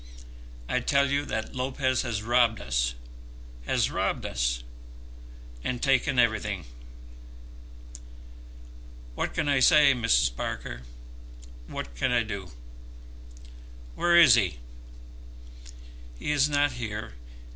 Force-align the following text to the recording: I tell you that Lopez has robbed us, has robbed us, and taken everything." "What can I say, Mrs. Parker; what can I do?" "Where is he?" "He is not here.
I 0.67 0.79
tell 0.79 1.11
you 1.11 1.25
that 1.25 1.53
Lopez 1.55 2.01
has 2.01 2.23
robbed 2.23 2.59
us, 2.59 2.95
has 3.67 3.91
robbed 3.91 4.25
us, 4.25 4.63
and 5.63 5.79
taken 5.79 6.17
everything." 6.17 6.65
"What 9.13 9.35
can 9.35 9.47
I 9.47 9.59
say, 9.59 9.93
Mrs. 9.93 10.35
Parker; 10.35 10.81
what 11.67 11.93
can 11.93 12.11
I 12.11 12.23
do?" 12.23 12.49
"Where 13.93 14.17
is 14.17 14.33
he?" 14.33 14.57
"He 16.17 16.31
is 16.31 16.49
not 16.49 16.71
here. 16.71 17.13